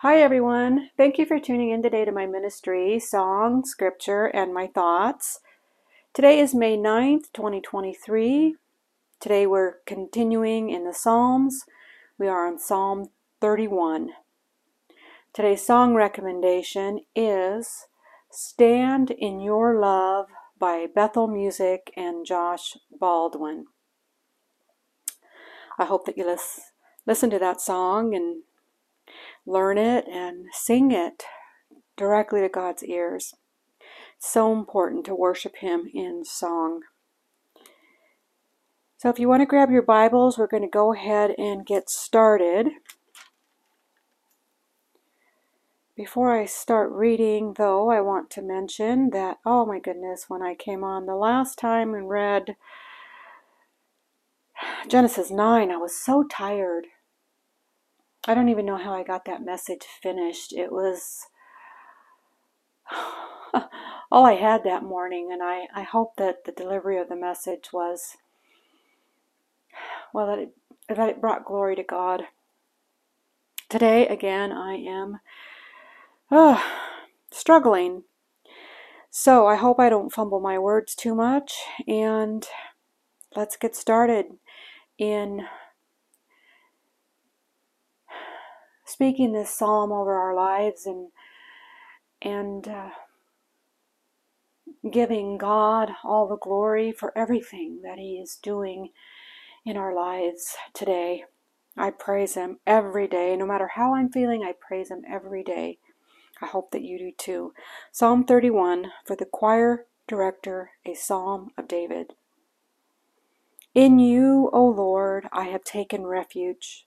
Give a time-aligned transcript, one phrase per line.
[0.00, 0.90] Hi, everyone.
[0.98, 5.40] Thank you for tuning in today to my ministry, song, scripture, and my thoughts.
[6.12, 8.56] Today is May 9th, 2023.
[9.20, 11.64] Today we're continuing in the Psalms.
[12.18, 13.08] We are on Psalm
[13.40, 14.10] 31.
[15.32, 17.86] Today's song recommendation is
[18.30, 20.26] Stand in Your Love
[20.58, 23.64] by Bethel Music and Josh Baldwin.
[25.78, 26.36] I hope that you
[27.06, 28.42] listen to that song and
[29.46, 31.24] learn it and sing it
[31.96, 33.34] directly to God's ears.
[34.18, 36.80] so important to worship Him in song.
[38.96, 41.90] So, if you want to grab your Bibles, we're going to go ahead and get
[41.90, 42.68] started.
[45.94, 50.54] Before I start reading, though, I want to mention that, oh my goodness, when I
[50.54, 52.56] came on the last time and read
[54.88, 56.86] Genesis 9, I was so tired.
[58.26, 60.52] I don't even know how I got that message finished.
[60.52, 61.26] It was
[64.10, 67.72] all I had that morning, and I, I hope that the delivery of the message
[67.72, 68.16] was,
[70.12, 70.50] well, that it,
[70.88, 72.24] that it brought glory to God.
[73.68, 75.20] Today, again, I am
[76.30, 76.60] uh,
[77.30, 78.04] struggling.
[79.10, 81.54] So I hope I don't fumble my words too much,
[81.86, 82.46] and
[83.36, 84.26] let's get started
[84.98, 85.46] in
[88.86, 91.10] speaking this psalm over our lives and
[92.22, 92.90] and uh,
[94.90, 98.90] giving God all the glory for everything that He is doing
[99.66, 101.24] in our lives today.
[101.76, 103.36] I praise Him every day.
[103.36, 105.78] No matter how I'm feeling, I praise Him every day.
[106.40, 107.54] I hope that you do too.
[107.92, 112.14] Psalm 31 for the choir director, a psalm of David.
[113.74, 116.86] In you, O Lord, I have taken refuge.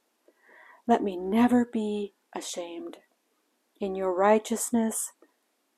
[0.90, 2.98] Let me never be ashamed.
[3.80, 5.12] In your righteousness,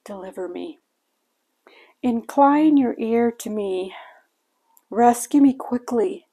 [0.06, 0.80] deliver me.
[2.02, 3.94] Incline your ear to me.
[4.90, 6.28] Rescue me quickly.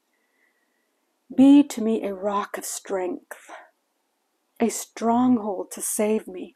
[1.35, 3.51] Be to me a rock of strength,
[4.61, 6.55] a stronghold to save me.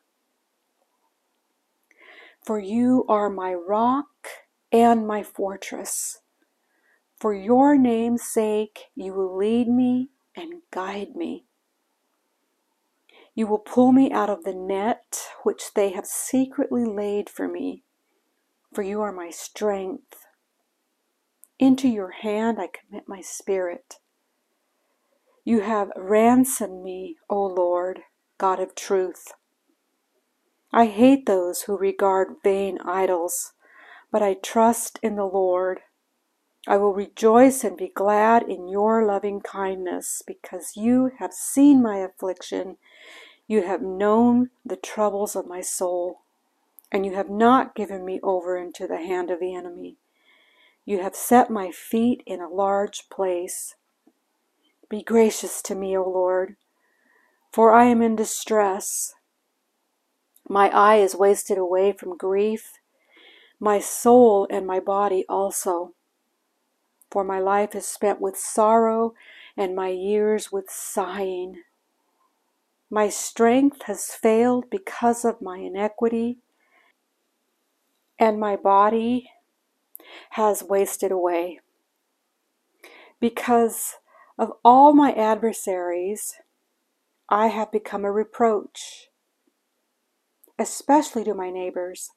[2.47, 4.28] For you are my rock
[4.70, 6.20] and my fortress.
[7.18, 11.47] For your name's sake, you will lead me and guide me.
[13.34, 17.84] You will pull me out of the net which they have secretly laid for me,
[18.75, 20.26] for you are my strength.
[21.59, 23.97] Into your hand I commit my spirit.
[25.44, 28.00] You have ransomed me, O Lord,
[28.38, 29.32] God of truth.
[30.72, 33.53] I hate those who regard vain idols,
[34.10, 35.81] but I trust in the Lord.
[36.69, 41.97] I will rejoice and be glad in your loving kindness, because you have seen my
[41.97, 42.76] affliction.
[43.47, 46.22] You have known the troubles of my soul,
[46.91, 49.98] and you have not given me over into the hand of the enemy.
[50.84, 53.75] You have set my feet in a large place.
[54.88, 56.56] Be gracious to me, O Lord,
[57.53, 59.14] for I am in distress.
[60.48, 62.72] My eye is wasted away from grief,
[63.60, 65.94] my soul and my body also
[67.12, 69.12] for my life is spent with sorrow
[69.54, 71.62] and my years with sighing.
[72.94, 76.41] My strength has failed because of my iniquity,
[78.19, 79.30] and my body
[80.32, 81.60] has wasted away.
[83.19, 83.94] Because
[84.38, 86.34] of all my adversaries,
[87.30, 89.09] I have become a reproach,
[90.59, 92.10] especially to my neighbors,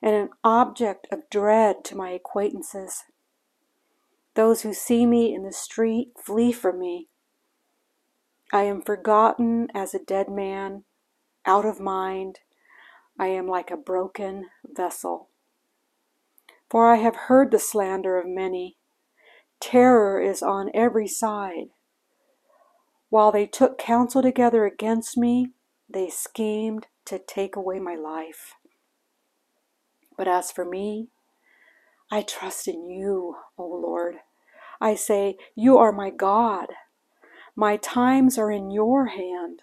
[0.00, 3.02] and an object of dread to my acquaintances.
[4.34, 7.08] Those who see me in the street flee from me.
[8.52, 10.84] I am forgotten as a dead man,
[11.44, 12.40] out of mind.
[13.18, 15.30] I am like a broken vessel.
[16.70, 18.76] For I have heard the slander of many.
[19.60, 21.68] Terror is on every side.
[23.08, 25.52] While they took counsel together against me,
[25.88, 28.54] they schemed to take away my life.
[30.16, 31.08] But as for me,
[32.10, 34.16] I trust in you, O Lord.
[34.80, 36.66] I say, You are my God.
[37.56, 39.62] My times are in your hand.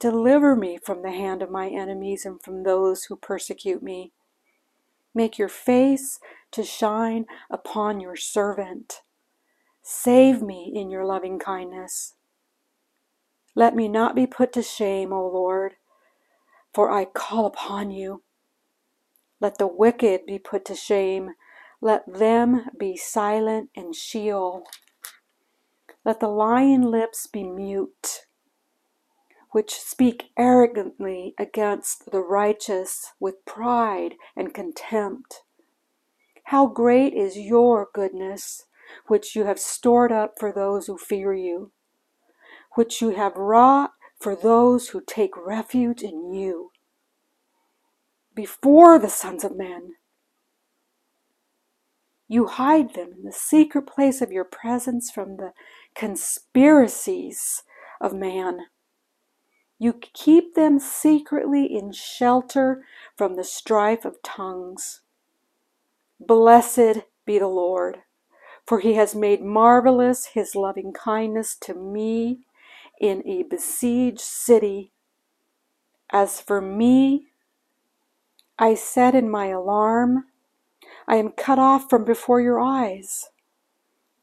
[0.00, 4.12] Deliver me from the hand of my enemies and from those who persecute me.
[5.14, 6.18] Make your face
[6.50, 9.02] to shine upon your servant.
[9.82, 12.14] Save me in your loving kindness.
[13.54, 15.74] Let me not be put to shame, O Lord,
[16.74, 18.22] for I call upon you.
[19.40, 21.34] Let the wicked be put to shame
[21.84, 24.62] let them be silent in Sheol.
[26.04, 28.20] Let the lying lips be mute.
[29.52, 35.42] which speak arrogantly against the righteous with pride and contempt.
[36.46, 38.66] How great is your goodness,
[39.08, 41.72] which you have stored up for those who fear you,
[42.74, 46.72] which you have wrought for those who take refuge in you.
[48.34, 49.94] Before the sons of men,
[52.32, 55.52] you hide them in the secret place of your presence from the
[55.94, 57.62] conspiracies
[58.00, 58.60] of man.
[59.78, 62.86] You keep them secretly in shelter
[63.18, 65.02] from the strife of tongues.
[66.18, 67.98] Blessed be the Lord,
[68.66, 72.46] for he has made marvelous his loving kindness to me
[72.98, 74.92] in a besieged city.
[76.10, 77.26] As for me,
[78.58, 80.24] I said in my alarm,
[81.06, 83.30] I am cut off from before your eyes.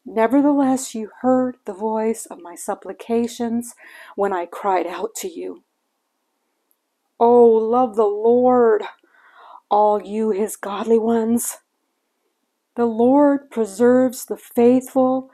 [0.06, 3.76] Nevertheless, you heard the voice of my supplications
[4.16, 5.64] when I cried out to you.
[7.20, 8.84] Oh, love the Lord,
[9.70, 11.58] all you his godly ones.
[12.76, 15.30] The Lord preserves the faithful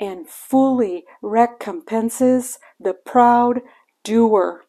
[0.00, 3.60] and fully recompenses the proud
[4.02, 4.64] doer.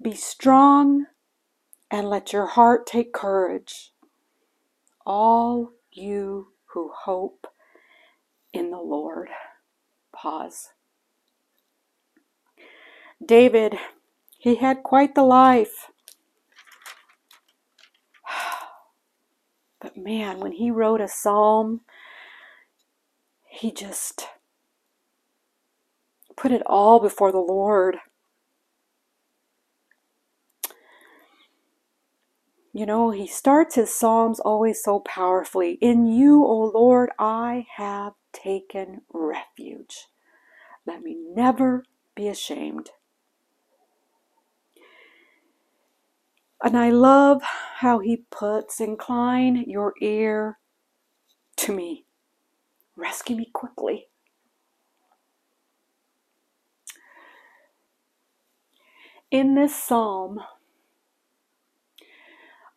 [0.00, 1.06] Be strong
[1.90, 3.92] and let your heart take courage
[5.08, 7.46] all you who hope
[8.52, 9.28] in the Lord.
[10.14, 10.68] Pause.
[13.24, 13.78] David,
[14.38, 15.90] he had quite the life.
[19.80, 21.82] But man, when he wrote a psalm,
[23.48, 24.26] he just
[26.36, 27.98] put it all before the Lord.
[32.78, 35.78] You know, he starts his Psalms always so powerfully.
[35.80, 40.06] In you, O Lord, I have taken refuge.
[40.86, 41.82] Let me never
[42.14, 42.90] be ashamed.
[46.62, 50.60] And I love how he puts, Incline your ear
[51.56, 52.04] to me.
[52.94, 54.06] Rescue me quickly.
[59.32, 60.38] In this psalm,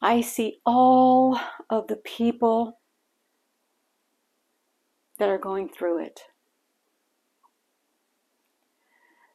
[0.02, 1.40] I see all
[1.70, 2.80] of the people
[5.20, 6.22] that are going through it.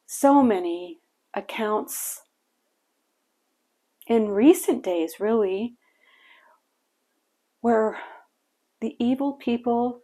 [0.06, 0.98] So many
[1.34, 2.22] accounts
[4.08, 5.76] in recent days, really,
[7.60, 7.98] where
[8.80, 10.00] the evil people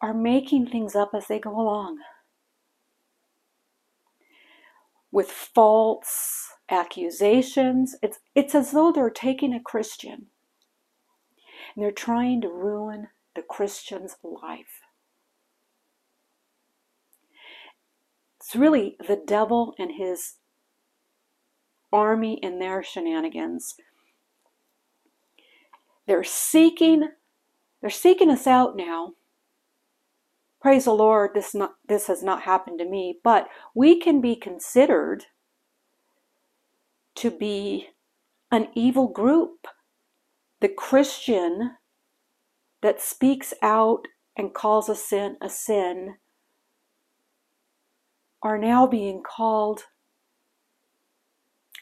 [0.00, 1.98] are making things up as they go along
[5.10, 7.96] with false accusations.
[8.02, 10.26] It's, it's as though they're taking a Christian
[11.74, 14.80] and they're trying to ruin the Christian's life.
[18.40, 20.34] It's really the devil and his
[21.92, 23.76] army and their shenanigans.
[26.06, 27.08] They're seeking
[27.80, 29.12] they're seeking us out now.
[30.60, 34.36] Praise the Lord, this not this has not happened to me, but we can be
[34.36, 35.26] considered
[37.16, 37.88] to be
[38.50, 39.66] an evil group.
[40.60, 41.76] The Christian
[42.82, 44.06] that speaks out
[44.36, 46.16] and calls a sin a sin
[48.42, 49.84] are now being called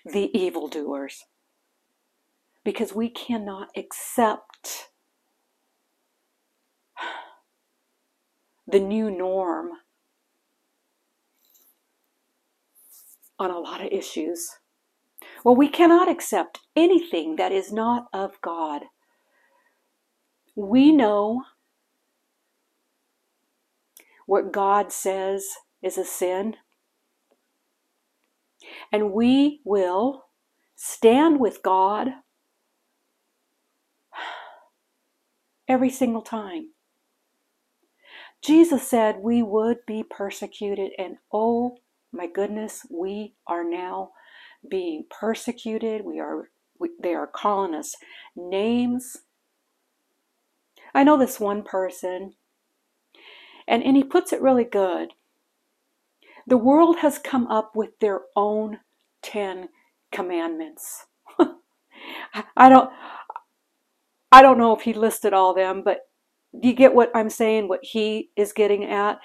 [0.05, 1.25] the evildoers
[2.65, 4.91] because we cannot accept
[8.67, 9.71] the new norm
[13.39, 14.49] on a lot of issues.
[15.45, 18.83] Well, we cannot accept anything that is not of God.
[20.55, 21.43] We know
[24.27, 25.45] what God says
[25.83, 26.55] is a sin,
[28.93, 30.27] and we will
[30.77, 32.09] stand with God
[35.67, 36.71] every single time.
[38.43, 41.79] Jesus said we would be persecuted, and oh
[42.13, 44.11] my goodness, we are now
[44.69, 46.05] being persecuted.
[46.05, 47.95] We are we, they are calling us
[48.37, 49.19] names.
[50.95, 52.35] I know this one person,
[53.67, 55.13] and, and he puts it really good.
[56.47, 58.81] The world has come up with their own
[59.23, 59.69] Ten
[60.11, 61.07] Commandments.
[62.57, 62.91] I don't
[64.33, 66.01] I don't know if he listed all them, but
[66.53, 69.19] you get what I'm saying, what he is getting at?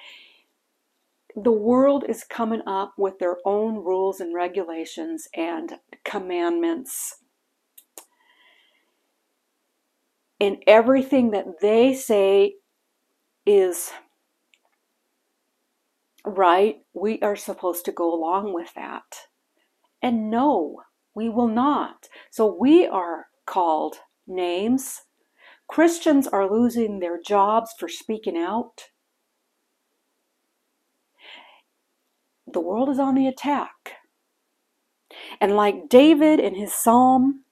[1.38, 7.17] The world is coming up with their own rules and regulations and commandments.
[10.39, 12.56] And everything that they say
[13.46, 13.91] is
[16.25, 16.77] right?
[16.94, 19.06] We are supposed to go along with that.
[20.01, 20.82] And no,
[21.15, 22.08] we will not.
[22.32, 25.01] So we are called names.
[25.70, 28.89] Christians are losing their jobs for speaking out.
[32.51, 33.94] The world is on the attack.
[35.39, 37.44] And like David in his psalm,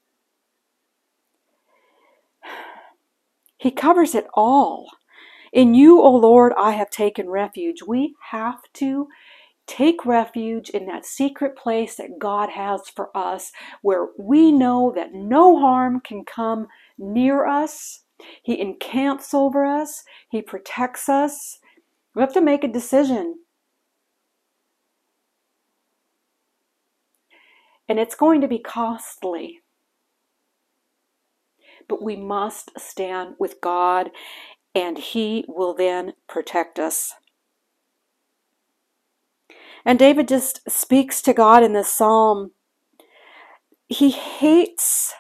[3.58, 4.88] he covers it all.
[5.54, 7.82] In you, O Lord, I have taken refuge.
[7.86, 9.08] We have to
[9.68, 15.14] take refuge in that secret place that God has for us, where we know that
[15.14, 18.02] no harm can come near us.
[18.44, 21.60] He encamps over us, He protects us.
[22.16, 23.40] We have to make a decision.
[27.88, 29.60] And it's going to be costly.
[31.88, 34.10] But we must stand with God,
[34.74, 37.14] and He will then protect us.
[39.86, 42.52] And David just speaks to God in this psalm.
[43.88, 45.14] He hates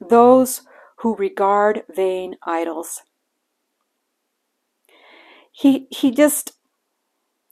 [0.00, 0.62] those
[0.98, 3.02] who regard vain idols.
[5.52, 6.52] He, he just,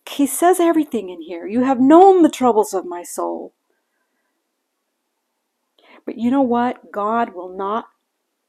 [0.08, 1.46] he says everything in here.
[1.46, 3.52] You have known the troubles of my soul.
[6.04, 6.92] But you know what?
[6.92, 7.86] God will not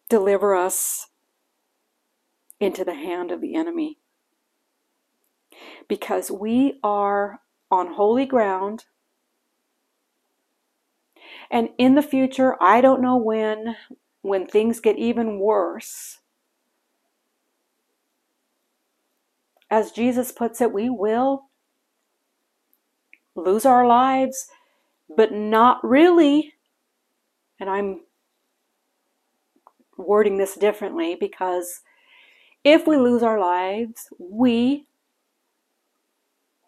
[0.10, 1.08] deliver us
[2.60, 3.98] into the hand of the enemy
[5.88, 8.86] because we are on holy ground.
[11.50, 13.76] And in the future, I don't know when,
[14.22, 16.20] when things get even worse,
[19.70, 21.46] as Jesus puts it, we will
[23.36, 24.48] lose our lives,
[25.16, 26.54] but not really.
[27.62, 28.02] And I'm
[29.98, 31.82] wording this differently because
[32.64, 34.88] if we lose our lives, we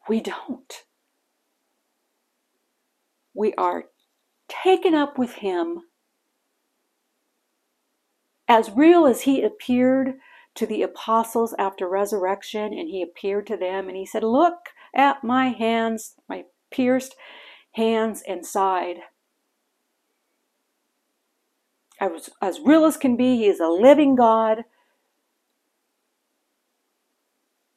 [0.07, 0.83] we don't
[3.33, 3.85] we are
[4.47, 5.81] taken up with Him
[8.47, 10.15] as real as He appeared
[10.55, 15.23] to the apostles after resurrection, and He appeared to them and He said, Look at
[15.23, 17.15] my hands, my pierced
[17.71, 18.97] hands and side.
[22.03, 23.37] I was as real as can be.
[23.37, 24.65] He is a living God.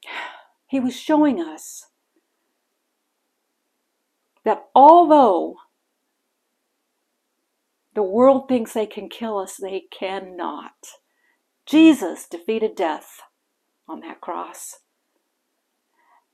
[0.68, 1.86] He was showing us
[4.44, 5.58] that although
[7.94, 10.74] the world thinks they can kill us, they cannot.
[11.64, 13.20] Jesus defeated death
[13.88, 14.78] on that cross.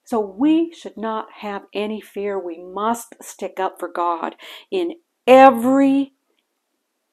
[0.05, 2.39] So we should not have any fear.
[2.39, 4.37] We must stick up for God
[4.71, 4.95] in
[5.27, 6.15] every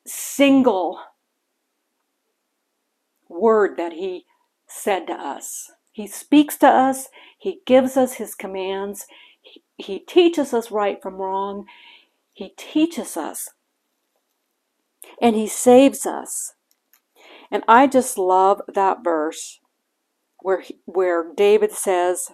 [0.09, 0.99] single
[3.29, 4.25] word that He
[4.67, 5.71] said to us.
[5.91, 9.05] He speaks to us, He gives us His commands,
[9.79, 11.65] he teaches us right from wrong.
[12.33, 13.49] He teaches us.
[15.21, 16.53] And He saves us.
[17.49, 19.59] And I just love that verse
[20.41, 22.31] where, where David says,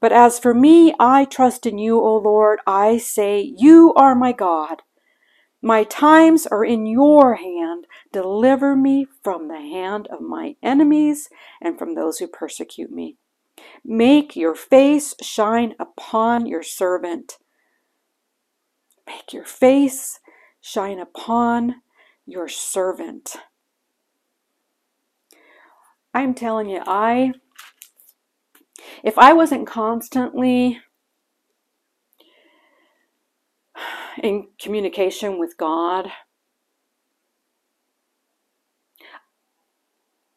[0.00, 2.60] But as for me, I trust in you, O Lord.
[2.66, 4.82] I say, You are my God.
[5.60, 7.86] My times are in your hand.
[8.12, 11.28] Deliver me from the hand of my enemies
[11.60, 13.16] and from those who persecute me.
[13.84, 17.38] Make your face shine upon your servant.
[19.06, 20.20] Make your face
[20.60, 21.76] shine upon
[22.24, 23.36] your servant.
[26.14, 27.32] I'm telling you, I,
[29.02, 30.80] if I wasn't constantly
[34.20, 36.10] in communication with God,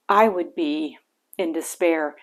[0.09, 0.97] I would be
[1.37, 2.15] in despair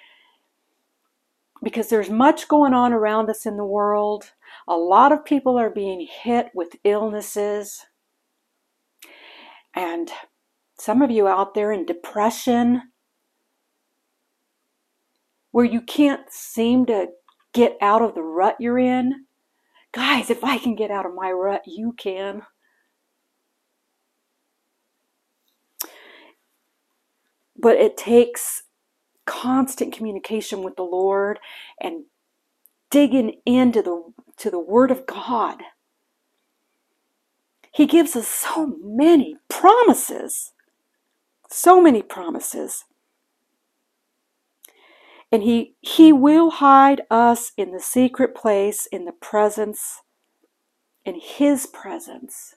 [1.62, 4.32] because there's much going on around us in the world.
[4.68, 7.86] A lot of people are being hit with illnesses.
[9.74, 10.10] And
[10.78, 12.82] some of you out there in depression,
[15.50, 17.08] where you can't seem to
[17.52, 19.26] get out of the rut you're in.
[19.92, 22.42] Guys, if I can get out of my rut, you can.
[27.56, 28.62] But it takes
[29.26, 31.38] constant communication with the Lord
[31.80, 32.04] and
[32.90, 35.62] digging into the to the word of God.
[37.72, 40.52] He gives us so many promises.
[41.50, 42.84] So many promises.
[45.30, 50.02] And he he will hide us in the secret place in the presence
[51.04, 52.54] in his presence.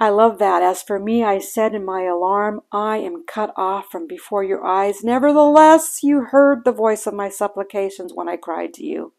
[0.00, 0.62] I love that.
[0.62, 4.64] As for me, I said in my alarm, I am cut off from before your
[4.64, 5.02] eyes.
[5.02, 9.12] Nevertheless, you heard the voice of my supplications when I cried to you.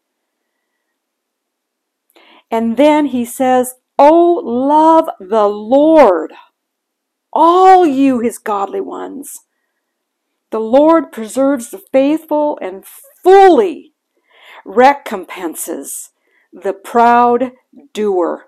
[2.50, 6.32] And then he says, Oh, love the Lord,
[7.32, 9.40] all you his godly ones.
[10.50, 12.84] The Lord preserves the faithful and
[13.22, 13.94] fully
[14.64, 16.10] recompenses
[16.52, 17.52] the proud
[17.92, 18.46] doer.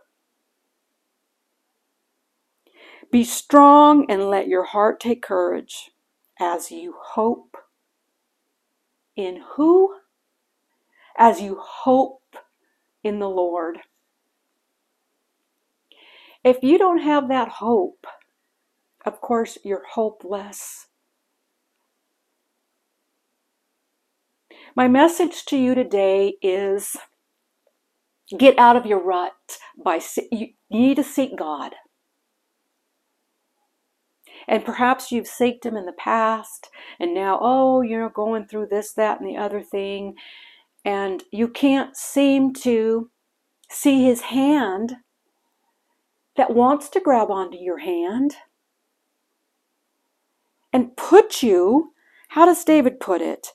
[3.11, 5.91] Be strong and let your heart take courage
[6.41, 7.57] as you hope
[9.15, 9.97] in who?
[11.17, 12.37] As you hope
[13.05, 13.79] in the Lord.
[16.43, 18.07] If you don't have that hope,
[19.05, 20.87] of course, you're hopeless.
[24.75, 26.97] My message to you today is
[28.39, 29.33] get out of your rut
[29.85, 30.01] by
[30.31, 31.75] you need to seek God.
[34.49, 38.95] And perhaps you've seeked him in the past and now oh, you're going through this
[38.95, 40.15] that and the other thing
[40.87, 43.11] and you can't seem to
[43.71, 44.97] see his hand
[46.37, 48.37] that wants to grab onto your hand
[50.73, 51.93] and put you,
[52.29, 53.49] how does David put it?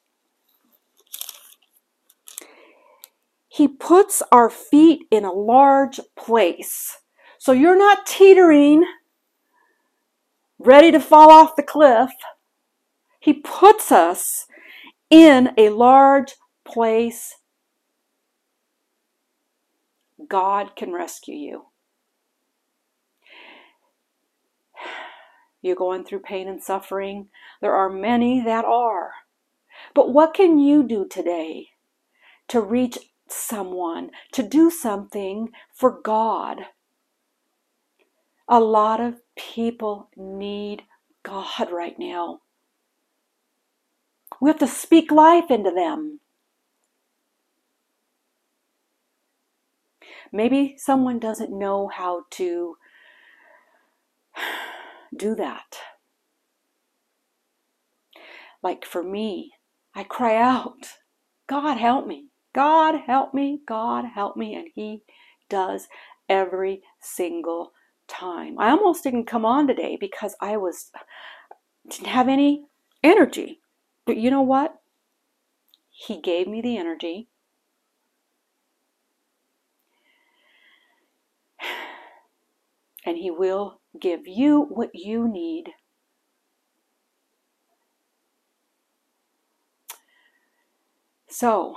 [3.57, 6.99] He puts our feet in a large place.
[7.39, 8.85] So you're not teetering,
[10.59, 12.11] ready to fall off the cliff.
[13.19, 14.45] He puts us
[15.09, 16.35] in a large
[16.65, 17.33] place.
[20.29, 21.65] God can rescue you.
[25.63, 27.29] You're going through pain and suffering.
[27.61, 29.13] There are many that are.
[29.95, 31.69] But what can you do today
[32.49, 32.99] to reach
[33.31, 36.59] someone, to do something for God?
[38.47, 40.83] A lot of people need
[41.23, 42.41] God right now.
[44.39, 46.19] We have to speak life into them.
[50.31, 52.77] Maybe someone doesn't know how to
[55.17, 55.77] do that.
[58.61, 59.51] Like for me,
[59.95, 60.97] I cry out,
[61.47, 65.03] God help me, God help me, God help me, and He
[65.47, 65.87] does
[66.27, 67.71] every single
[68.07, 68.57] time.
[68.57, 70.89] I almost didn't come on today because I was
[71.87, 72.65] didn't have any
[73.03, 73.59] energy.
[74.07, 74.73] But you know what?
[75.91, 77.27] He gave me the energy.
[83.05, 85.69] And he will give you what you need.
[91.29, 91.75] So,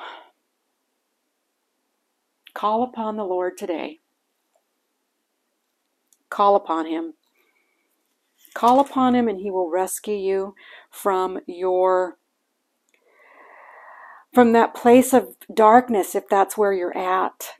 [2.60, 4.00] call upon the Lord today.
[6.28, 7.14] Call upon Him.
[8.52, 10.54] Call upon Him, and He will rescue you
[10.90, 12.18] from your
[14.34, 17.54] from that place of darkness if that's where you're at.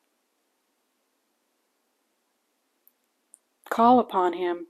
[3.71, 4.67] Call upon Him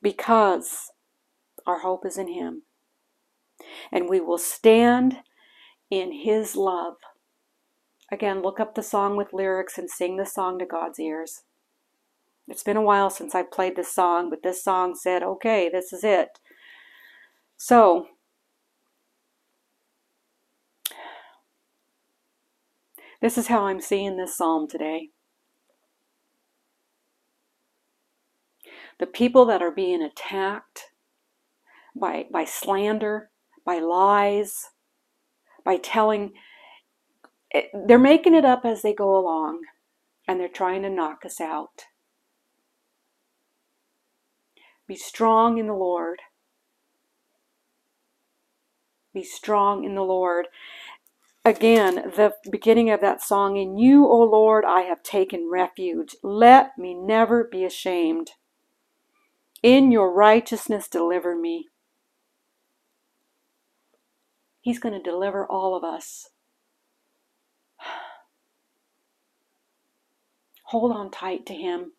[0.00, 0.90] because
[1.66, 2.62] our hope is in Him.
[3.92, 5.18] And we will stand
[5.90, 6.94] in His love.
[8.10, 11.42] Again, look up the song with lyrics and sing the song to God's ears.
[12.48, 15.92] It's been a while since I've played this song, but this song said, okay, this
[15.92, 16.38] is it.
[17.56, 18.06] So,
[23.20, 25.10] this is how I'm seeing this psalm today.
[28.98, 30.90] the people that are being attacked
[31.94, 33.30] by, by slander,
[33.64, 34.70] by lies,
[35.64, 36.32] by telling,
[37.56, 39.62] eh, they're making it up as they go along
[40.28, 41.84] and they're trying to knock us out.
[44.86, 46.20] Be strong in the Lord.
[49.12, 50.48] Be strong in the Lord.
[51.44, 56.16] Again, the beginning of that song, In you, O Lord, I have taken refuge.
[56.22, 58.32] Let me never be ashamed.
[59.62, 61.68] In your righteousness, deliver me.
[64.60, 66.30] He's going to deliver all of us.
[70.66, 71.92] Hold on tight to Him.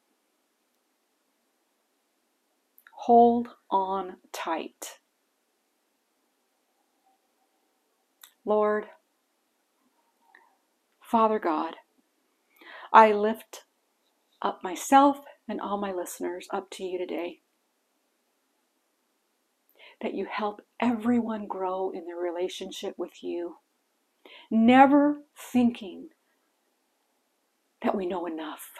[2.93, 4.99] Hold on tight.
[8.45, 8.87] Lord,
[11.01, 11.75] Father God,
[12.93, 13.63] I lift
[14.41, 17.39] up myself and all my listeners up to you today
[20.01, 23.55] that you help everyone grow in their relationship with you,
[24.51, 26.09] never thinking
[27.81, 28.71] that we know enough.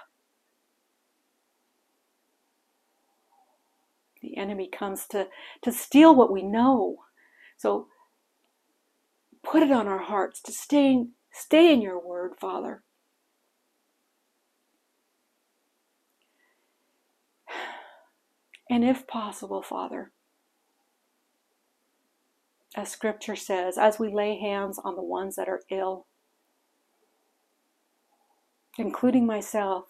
[4.21, 5.27] the enemy comes to,
[5.61, 6.97] to steal what we know.
[7.57, 7.87] So
[9.43, 12.83] put it on our hearts to stay, stay in your word, Father.
[18.69, 20.11] And if possible, Father,
[22.75, 26.05] as scripture says, as we lay hands on the ones that are ill,
[28.77, 29.85] including myself,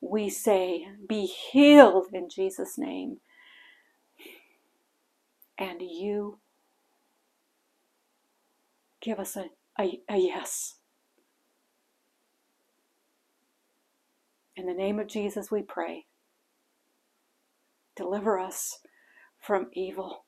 [0.00, 3.18] we say, Be healed in Jesus' name.
[5.58, 6.38] And you
[9.00, 9.46] give us a,
[9.80, 10.76] a, a yes.
[14.56, 16.06] In the name of Jesus, we pray.
[17.96, 18.78] Deliver us
[19.40, 20.24] from evil.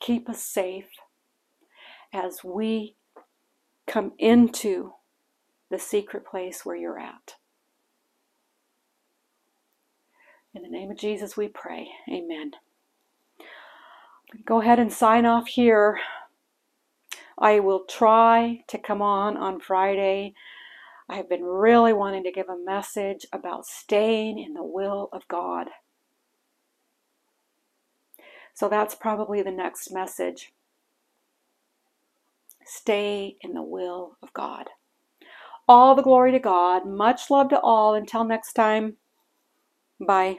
[0.00, 0.90] Keep us safe
[2.12, 2.96] as we
[3.88, 4.92] come into
[5.70, 7.34] the secret place where you're at.
[10.54, 11.88] In the name of Jesus, we pray.
[12.08, 12.52] Amen.
[14.44, 15.98] Go ahead and sign off here.
[17.38, 20.34] I will try to come on on Friday.
[21.08, 25.28] I have been really wanting to give a message about staying in the will of
[25.28, 25.68] God.
[28.54, 30.52] So that's probably the next message.
[32.68, 34.68] Stay in the will of God.
[35.68, 36.86] All the glory to God.
[36.86, 37.94] Much love to all.
[37.94, 38.98] Until next time,
[40.00, 40.38] bye.